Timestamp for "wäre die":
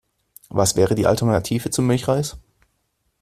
0.77-1.05